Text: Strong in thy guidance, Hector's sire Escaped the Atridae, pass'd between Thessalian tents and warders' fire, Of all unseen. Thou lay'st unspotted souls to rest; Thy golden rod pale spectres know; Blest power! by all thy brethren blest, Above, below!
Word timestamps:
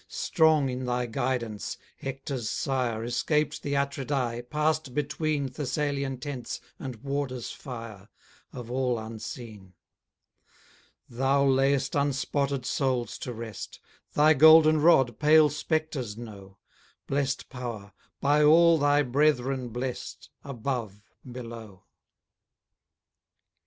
Strong 0.07 0.67
in 0.69 0.85
thy 0.85 1.05
guidance, 1.05 1.77
Hector's 1.95 2.49
sire 2.49 3.03
Escaped 3.03 3.61
the 3.61 3.75
Atridae, 3.75 4.41
pass'd 4.49 4.95
between 4.95 5.45
Thessalian 5.45 6.17
tents 6.17 6.59
and 6.79 6.95
warders' 7.03 7.51
fire, 7.51 8.09
Of 8.51 8.71
all 8.71 8.97
unseen. 8.97 9.73
Thou 11.07 11.45
lay'st 11.45 11.93
unspotted 11.93 12.65
souls 12.65 13.19
to 13.19 13.31
rest; 13.31 13.79
Thy 14.15 14.33
golden 14.33 14.81
rod 14.81 15.19
pale 15.19 15.51
spectres 15.51 16.17
know; 16.17 16.57
Blest 17.05 17.47
power! 17.49 17.93
by 18.19 18.41
all 18.43 18.79
thy 18.79 19.03
brethren 19.03 19.69
blest, 19.69 20.31
Above, 20.43 21.03
below! 21.31 21.83